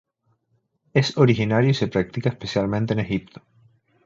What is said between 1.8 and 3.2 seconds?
practica especialmente en